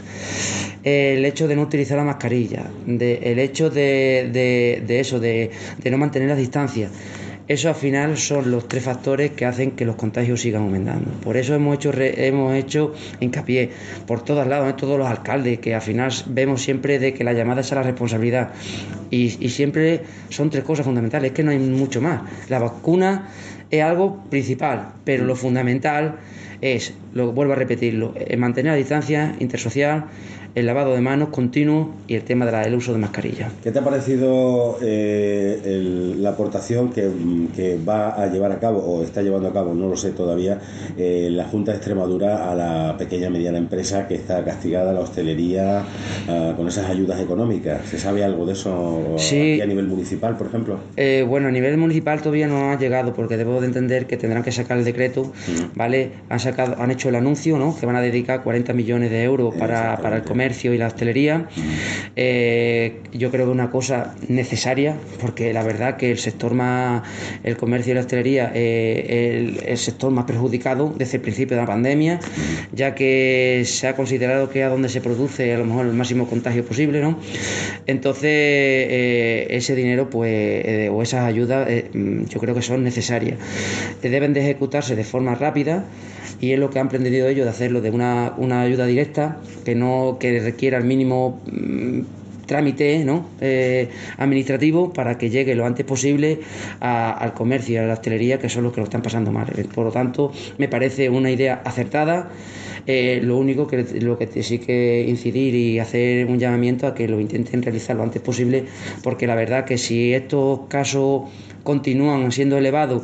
[0.85, 5.51] el hecho de no utilizar la mascarilla, el hecho de, eso, de,
[5.91, 6.91] no mantener la distancia
[7.49, 11.11] eso al final son los tres factores que hacen que los contagios sigan aumentando.
[11.23, 13.71] Por eso hemos hecho, hemos hecho hincapié
[14.07, 17.33] por todos lados, en todos los alcaldes, que al final vemos siempre de que la
[17.33, 18.51] llamada es a la responsabilidad.
[19.11, 22.23] Y, siempre son tres cosas fundamentales, es que no hay mucho más.
[22.49, 23.29] La vacuna
[23.71, 26.17] es algo principal, pero lo fundamental
[26.61, 30.07] es, lo vuelvo a repetirlo, mantener la distancia intersocial,
[30.57, 33.51] el lavado de manos continuo y el tema del uso de mascarilla.
[33.63, 39.21] ¿Qué te ha parecido eh, la aportación que, va a llevar a cabo o está
[39.21, 40.59] llevando a cabo, no lo sé todavía,
[40.97, 45.01] eh, la Junta de Extremadura a la pequeña y mediana empresa que está castigada, la
[45.01, 45.85] hostelería,
[46.27, 47.87] ah, con esas ayudas económicas?
[47.87, 49.61] ¿Se sabe algo de eso sí.
[49.61, 50.79] a nivel municipal, por ejemplo?
[50.97, 54.43] Eh, bueno, a nivel municipal todavía no ha llegado porque debo de entender que tendrán
[54.43, 55.31] que sacar el decreto,
[55.75, 56.13] ¿vale?
[56.31, 57.79] Han, sacado, han hecho el anuncio, ¿no?
[57.79, 61.49] Que van a dedicar 40 millones de euros para, para el comercio y la hostelería.
[62.15, 67.03] Eh, yo creo que una cosa necesaria, porque la verdad que el sector más,
[67.43, 71.67] el comercio y la hostelería, eh, el, sector más perjudicado desde el principio de la
[71.67, 72.21] pandemia,
[72.73, 76.27] ya que se ha considerado que a donde se produce a lo mejor el máximo
[76.29, 77.19] contagio posible, ¿no?
[77.87, 83.39] Entonces, eh, ese dinero, pues, o esas ayudas, yo creo que son necesarias.
[84.03, 85.85] Deben de ejecutarse de forma rápida
[86.41, 89.75] y es lo que han pretendido ellos de hacerlo de una, una ayuda directa que
[89.75, 92.01] no que requiera el mínimo mm,
[92.47, 93.29] trámite ¿no?
[93.41, 96.41] Eh, administrativo para que llegue lo antes posible
[96.81, 99.47] al comercio y a la hostelería que son los que lo están pasando mal.
[99.75, 102.31] Por lo tanto, me parece una idea acertada.
[102.87, 107.09] Eh, lo único que lo que sí que incidir y hacer un llamamiento a que
[107.09, 108.67] lo intenten realizar lo antes posible,
[109.03, 111.23] porque la verdad que si estos casos
[111.65, 113.03] continúan siendo elevados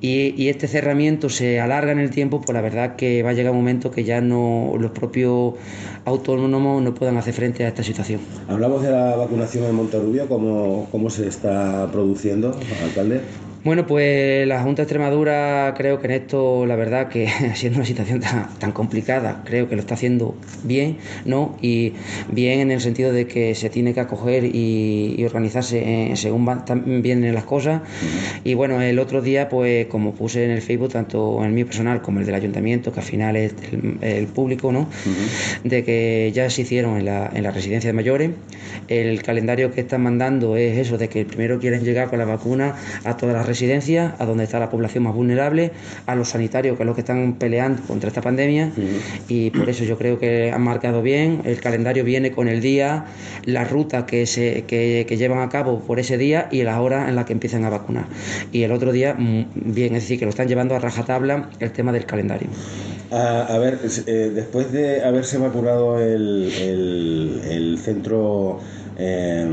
[0.00, 3.50] y, este cerramiento se alarga en el tiempo, pues la verdad que va a llegar
[3.50, 5.54] un momento que ya no los propios
[6.04, 8.20] autónomos no puedan hacer frente a esta situación.
[8.46, 13.22] Hablamos de la vacunación en Monterrubio, ¿cómo, cómo se está produciendo, alcalde?
[13.66, 17.84] Bueno, pues la Junta de Extremadura creo que en esto, la verdad, que siendo una
[17.84, 21.56] situación tan, complicada, creo que lo está haciendo bien, ¿no?
[21.60, 21.94] Y
[22.30, 26.62] bien en el sentido de que se tiene que acoger y, organizarse según van
[27.02, 27.82] vienen las cosas.
[28.44, 31.66] Y bueno, el otro día, pues como puse en el Facebook, tanto en el mío
[31.66, 33.52] personal como el del ayuntamiento, que al final es
[34.00, 34.88] el, público, ¿no?
[35.64, 38.30] De que ya se hicieron en la, en la residencia de mayores.
[38.86, 42.76] El calendario que están mandando es eso, de que primero quieren llegar con la vacuna
[43.02, 43.55] a todas las residencias,
[44.18, 45.72] a donde está la población más vulnerable,
[46.06, 48.72] a los sanitarios, que es lo que están peleando contra esta pandemia,
[49.28, 53.06] y por eso yo creo que han marcado bien, el calendario viene con el día,
[53.44, 57.16] la ruta que, se, que, llevan a cabo por ese día y la hora en
[57.16, 58.06] la que empiezan a vacunar.
[58.52, 61.72] Y el otro día, mm, bien, es decir, que lo están llevando a rajatabla el
[61.72, 62.48] tema del calendario.
[63.10, 68.60] A, ver, eh, después de haberse vacunado el, el, el centro
[68.98, 69.46] eh,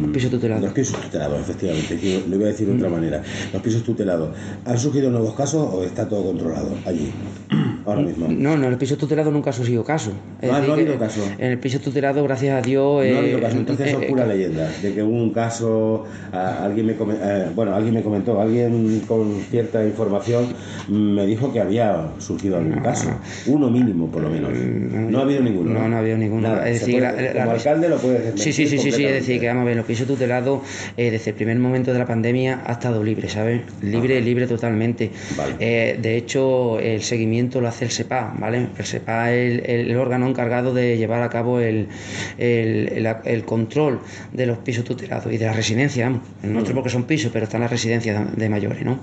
[0.00, 0.64] los pisos tutelados.
[0.64, 2.22] Los pisos tutelados, efectivamente.
[2.28, 3.22] Lo iba a decir de otra manera.
[3.52, 4.30] Los pisos tutelados.
[4.64, 7.10] ¿Han surgido nuevos casos o está todo controlado allí?
[7.86, 8.26] Ahora mismo.
[8.28, 10.12] No, no, en el piso tutelado nunca ha surgido caso.
[10.42, 11.22] Ah, no ha habido caso.
[11.38, 13.06] En el piso tutelado, gracias a Dios.
[13.06, 13.56] No ha habido eh, caso.
[13.56, 14.70] Entonces es eh, pura leyenda.
[14.82, 16.04] De que hubo un caso.
[16.32, 20.48] alguien me eh, bueno, alguien me comentó, alguien con cierta información
[20.88, 23.08] me dijo que había surgido algún caso.
[23.46, 24.52] Uno mínimo, por lo menos.
[24.52, 25.70] Mm, no ha habido ninguno.
[25.72, 26.62] No, no ha habido ninguno.
[26.64, 27.02] es decir,
[27.34, 29.86] como alcalde lo puede Sí, sí, sí, sí, es decir, que vamos a ver, los
[29.86, 30.62] pisos tutelados
[30.96, 33.62] eh, desde el primer momento de la pandemia ha estado libre, ¿sabes?
[33.82, 35.10] Libre, libre totalmente.
[35.58, 38.68] Eh, de hecho, el seguimiento lo hace el SEPA, ¿vale?
[38.76, 41.88] El SEPA es el, órgano encargado de llevar a cabo el,
[42.38, 44.00] el, control
[44.32, 46.22] de los pisos tutelados y de las residencias, vamos.
[46.42, 49.00] Nosotros porque son pisos, pero están las residencias de, mayores, ¿no?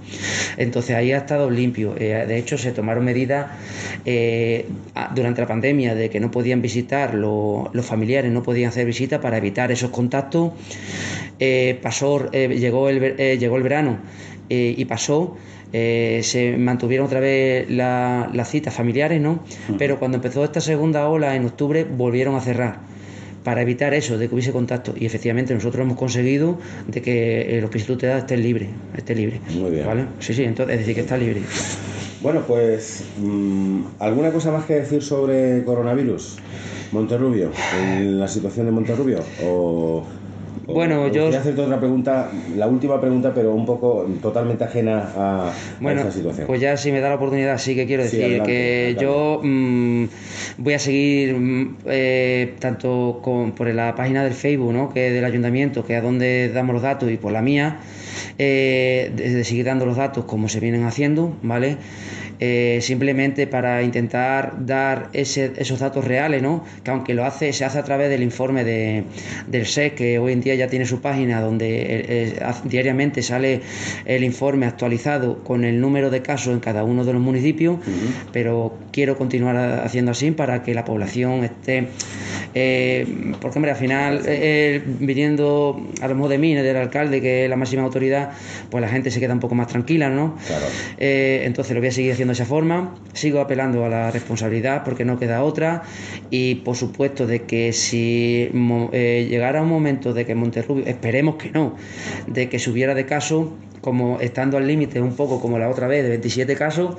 [0.57, 1.95] Entonces ahí ha estado limpio.
[1.97, 3.47] Eh, de hecho, se tomaron medidas
[5.13, 9.38] durante la pandemia de que no podían visitar los familiares, no podían hacer visitas para
[9.38, 10.51] evitar esos contactos.
[11.39, 13.99] Eh, pasó, eh, llegó, el, eh, llegó el verano
[14.47, 15.38] y pasó.
[15.72, 19.43] se mantuvieron otra vez las citas familiares, ¿no?
[19.78, 22.80] Pero cuando empezó esta segunda ola en octubre volvieron a cerrar
[23.43, 24.93] para evitar eso, de que hubiese contacto.
[24.97, 29.39] Y efectivamente nosotros hemos conseguido de que los pisos tutelados estén libres, estén libres.
[29.55, 29.86] Muy bien.
[29.86, 30.05] ¿vale?
[30.20, 31.41] Sí, sí, entonces es decir que está libre.
[32.26, 36.38] Bueno, pues mm, ¿alguna cosa más que decir sobre coronavirus?
[36.91, 40.03] Monterrubio, en la situación de Monterrubio o
[40.67, 41.26] bueno, yo.
[41.26, 46.01] Voy a hacerte otra pregunta, la última pregunta, pero un poco totalmente ajena a, bueno,
[46.01, 46.47] esta situación.
[46.47, 50.05] Pues ya si me da la oportunidad, sí que quiero decir que yo mm,
[50.57, 54.91] voy a seguir mm, eh, tanto con, por la página del Facebook, ¿no?
[54.91, 57.80] que del ayuntamiento, que es a donde damos los datos, y por la mía,
[58.38, 61.78] eh, de, seguir dando los datos como se vienen haciendo, ¿vale?
[62.39, 66.63] Eh, simplemente para intentar dar esos datos reales, ¿no?
[66.83, 69.03] que aunque lo hace, se hace a través del informe de,
[69.47, 73.61] del SEC, que hoy en día ya tiene su página donde eh, diariamente sale
[74.05, 77.79] el informe actualizado con el número de casos en cada uno de los municipios,
[78.31, 81.88] pero quiero continuar haciendo así para que la población esté
[82.58, 83.06] eh,
[83.41, 87.49] porque, hombre, al final, eh, viniendo a lo mejor de mí, del alcalde, que es
[87.49, 88.32] la máxima autoridad,
[88.70, 90.38] pues la gente se queda un poco más tranquila, ¿no?
[90.97, 92.95] Eh, entonces lo voy a seguir haciendo de esa forma.
[93.12, 95.84] Sigo apelando a la responsabilidad porque no queda otra.
[96.30, 101.76] Y por supuesto, de que si llegara un momento de que Monterrubio, esperemos que no,
[102.28, 106.03] de que subiera de caso, como estando al límite un poco como la otra vez
[106.03, 106.95] de 27 casos,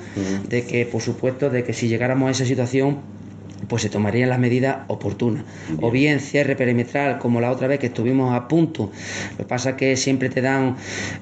[0.47, 2.99] de que por supuesto de que si llegáramos a esa situación
[3.67, 5.43] pues se tomarían las medidas oportunas.
[5.81, 8.91] O bien cierre perimetral, como la otra vez que estuvimos a punto.
[9.31, 10.75] Lo que pasa es que siempre te dan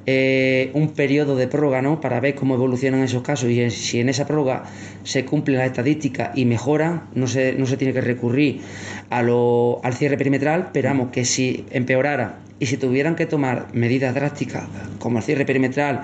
[0.05, 2.01] eh, un periodo de prórroga ¿no?
[2.01, 4.63] para ver cómo evolucionan esos casos y si en esa prórroga
[5.03, 8.61] se cumplen las estadísticas y mejoran, no se, no se tiene que recurrir
[9.09, 13.67] a lo, al cierre perimetral, pero vamos, que si empeorara y si tuvieran que tomar
[13.73, 14.63] medidas drásticas
[14.99, 16.03] como el cierre perimetral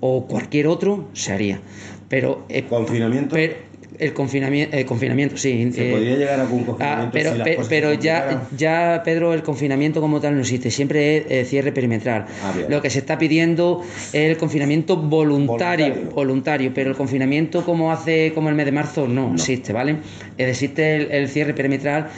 [0.00, 1.60] o cualquier otro, se haría.
[2.08, 3.36] Pero, eh, ¿Confinamiento?
[4.00, 5.70] El confinamiento, el confinamiento sí.
[5.72, 6.84] Se podría llegar a un confinamiento.
[6.84, 7.34] Ah, pero
[7.68, 12.26] pero ya, ya, Pedro, el confinamiento como tal no existe, siempre es eh, cierre perimetral.
[12.42, 13.82] Ah, Lo que se está pidiendo
[14.12, 19.06] es el confinamiento voluntario, voluntario, pero el confinamiento como hace como el mes de marzo
[19.06, 19.98] no, existe, ¿vale?
[20.38, 22.08] Existe el, cierre perimetral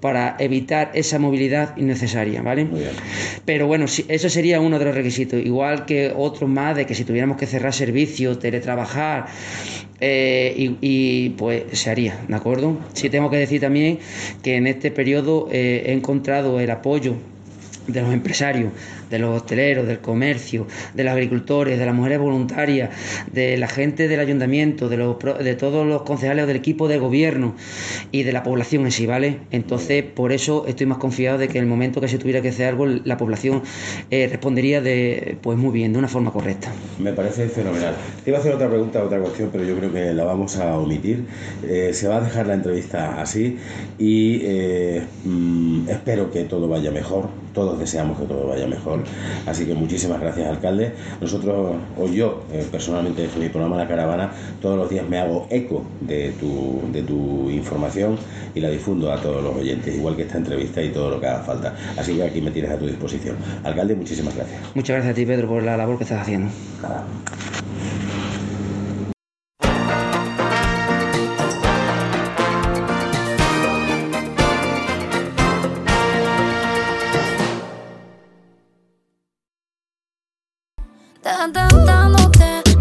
[0.00, 2.68] para evitar esa movilidad innecesaria, ¿vale?
[3.44, 7.04] Pero bueno, eso sería uno de los requisitos, igual que otros más de que si
[7.04, 9.26] tuviéramos que cerrar servicios, teletrabajar,
[10.02, 12.76] eh, y, pues se haría, ¿de acuerdo?
[12.92, 13.98] Sí tengo que decir también
[14.42, 17.14] que en este periodo eh, he encontrado el apoyo
[17.92, 18.72] de los empresarios,
[19.10, 22.90] de los hosteleros, del comercio, de los agricultores, de las mujeres voluntarias,
[23.32, 27.54] de la gente del ayuntamiento, de, los, de todos los concejales del equipo de gobierno
[28.12, 29.38] y de la población en sí, ¿vale?
[29.50, 32.48] Entonces, por eso estoy más confiado de que en el momento que se tuviera que
[32.48, 33.62] hacer algo, la población
[34.10, 36.72] eh, respondería de, pues muy bien, de una forma correcta.
[36.98, 37.94] Me parece fenomenal.
[38.24, 40.78] Te iba a hacer otra pregunta, otra cuestión, pero yo creo que la vamos a
[40.78, 41.24] omitir.
[41.66, 43.58] Eh, se va a dejar la entrevista así
[43.98, 47.28] y eh, mm, espero que todo vaya mejor.
[47.52, 49.00] Todos deseamos que todo vaya mejor
[49.46, 50.92] Así que muchísimas gracias, alcalde.
[51.20, 55.46] Nosotros, o yo eh, personalmente, en mi programa La Caravana, todos los días me hago
[55.50, 58.18] eco de tu, de tu información
[58.54, 61.26] y la difundo a todos los oyentes, igual que esta entrevista y todo lo que
[61.26, 61.74] haga falta.
[61.96, 63.36] Así que aquí me tienes a tu disposición.
[63.64, 64.60] Alcalde, muchísimas gracias.
[64.74, 66.50] Muchas gracias a ti, Pedro, por la labor que estás haciendo.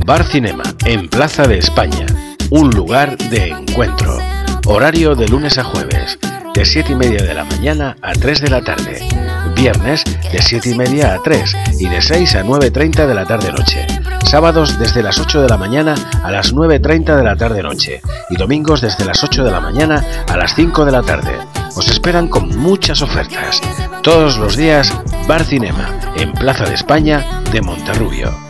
[0.10, 2.08] Bar Cinema, en Plaza de España.
[2.50, 4.18] Un lugar de encuentro.
[4.66, 6.18] Horario de lunes a jueves,
[6.56, 9.08] de 7 y media de la mañana a 3 de la tarde.
[9.56, 13.86] Viernes, de 7 y media a 3 y de 6 a 9.30 de la tarde-noche.
[14.26, 15.94] Sábados desde las 8 de la mañana
[16.24, 18.02] a las 9.30 de la tarde-noche.
[18.32, 21.38] Y domingos desde las 8 de la mañana a las 5 de la tarde.
[21.76, 23.62] Os esperan con muchas ofertas.
[24.02, 24.92] Todos los días,
[25.28, 28.50] Bar Cinema, en Plaza de España de Monterrubio.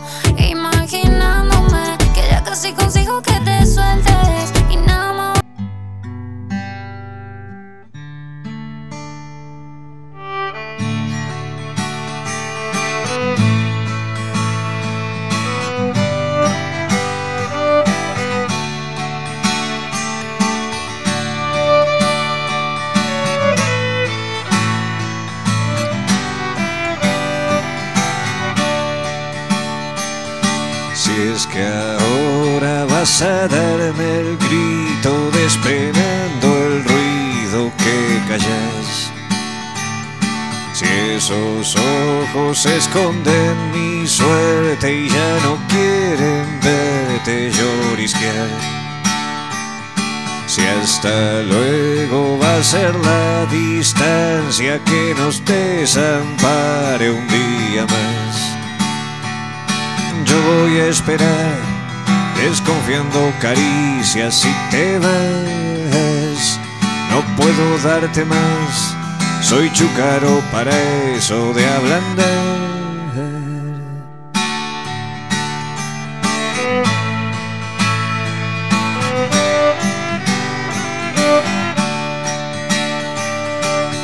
[42.60, 48.48] Ojos esconden mi suerte y ya no quieren verte llorisquear.
[50.46, 58.36] Si hasta luego va a ser la distancia que nos desampare un día más.
[60.24, 61.56] Yo voy a esperar
[62.36, 66.60] desconfiando caricias si te vas.
[67.10, 68.96] No puedo darte más,
[69.42, 70.70] soy chucaro para
[71.16, 72.60] eso de ablandar.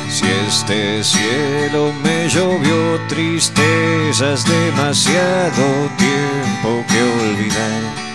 [0.09, 8.07] Si este cielo me llovió tristezas, demasiado tiempo que olvidar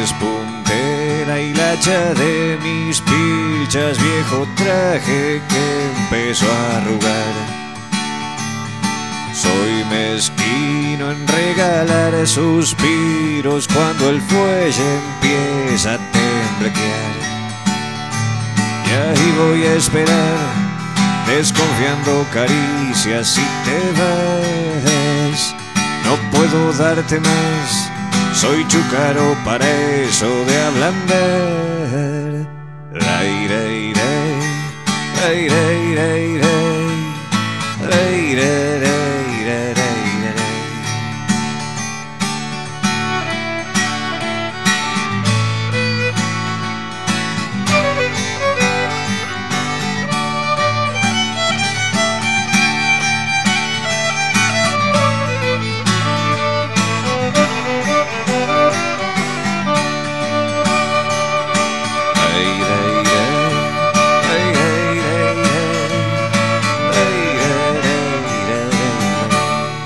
[0.00, 0.39] despunte
[1.38, 7.34] la hacha de mis pilchas, viejo traje que empezó a arrugar.
[9.32, 17.14] Soy mezquino en regalar suspiros cuando el fuelle empieza a temblequear.
[18.86, 20.52] Y ahí voy a esperar,
[21.28, 25.54] desconfiando caricias si te vas.
[26.04, 27.99] No puedo darte más
[28.34, 29.66] soy chucaro para
[30.02, 32.48] eso de ablandar.
[33.18, 34.00] Aire, aire,
[35.28, 36.39] aire, aire,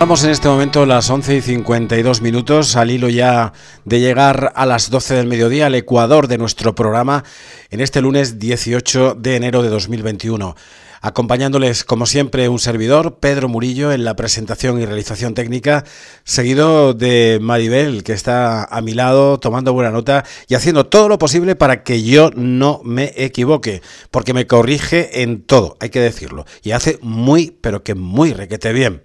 [0.05, 3.55] Estamos en este momento las 11 y 52 minutos, al hilo ya
[3.87, 7.25] de llegar a las 12 del mediodía al Ecuador de nuestro programa
[7.71, 10.57] en este lunes 18 de enero de 2021.
[11.01, 15.85] Acompañándoles, como siempre, un servidor, Pedro Murillo, en la presentación y realización técnica,
[16.23, 21.17] seguido de Maribel, que está a mi lado tomando buena nota y haciendo todo lo
[21.17, 23.81] posible para que yo no me equivoque,
[24.11, 28.75] porque me corrige en todo, hay que decirlo, y hace muy, pero que muy requete
[28.75, 29.03] bien.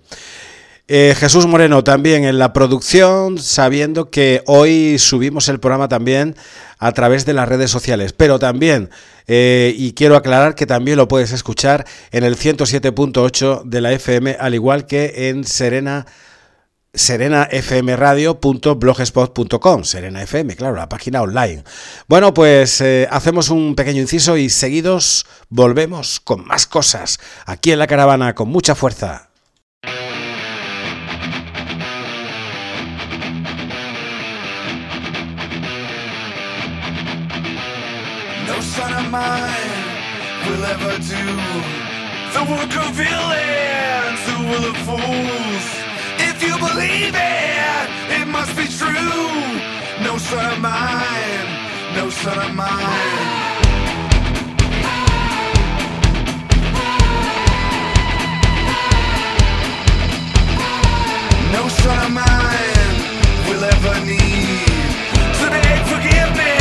[0.92, 6.36] Eh, Jesús Moreno también en la producción, sabiendo que hoy subimos el programa también
[6.80, 8.90] a través de las redes sociales, pero también,
[9.28, 14.38] eh, y quiero aclarar que también lo puedes escuchar en el 107.8 de la FM,
[14.40, 16.08] al igual que en Serena
[16.92, 21.64] serenafmradio.blogspot.com, Serena FM, claro, la página online.
[22.08, 27.78] Bueno, pues eh, hacemos un pequeño inciso y seguidos volvemos con más cosas aquí en
[27.78, 29.29] la caravana con mucha fuerza.
[39.10, 39.80] Mine
[40.45, 41.26] will ever do
[42.36, 45.66] the work of villains who will of fools.
[46.20, 47.89] If you believe it,
[48.20, 49.39] it must be true.
[50.03, 51.47] No son of mine,
[51.95, 53.49] no son of mine.
[61.53, 62.95] No son of mine
[63.47, 64.68] will ever need
[65.39, 66.59] to beg forgiveness,